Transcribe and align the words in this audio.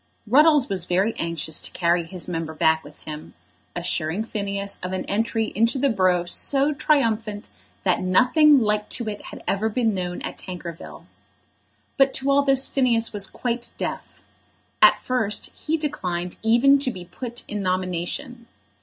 Ruddles 0.25 0.67
was 0.67 0.87
very 0.87 1.13
anxious 1.19 1.61
to 1.61 1.69
carry 1.73 2.03
his 2.03 2.27
member 2.27 2.55
back 2.55 2.83
with 2.83 3.01
him, 3.01 3.35
assuring 3.75 4.23
Phineas 4.23 4.79
of 4.81 4.93
an 4.93 5.05
entry 5.05 5.51
into 5.53 5.77
the 5.77 5.91
borough 5.91 6.25
so 6.25 6.73
triumphant 6.73 7.49
that 7.83 8.01
nothing 8.01 8.59
like 8.61 8.89
to 8.89 9.07
it 9.07 9.25
had 9.25 9.43
ever 9.47 9.69
been 9.69 9.93
known 9.93 10.19
at 10.23 10.39
Tankerville. 10.39 11.05
But 11.97 12.15
to 12.15 12.31
all 12.31 12.41
this 12.41 12.67
Phineas 12.67 13.13
was 13.13 13.27
quite 13.27 13.73
deaf. 13.77 14.23
At 14.81 14.97
first 14.97 15.51
he 15.55 15.77
declined 15.77 16.37
even 16.41 16.79
to 16.79 16.89
be 16.89 17.05
put 17.05 17.43
in 17.47 17.61
nomination. 17.61 18.47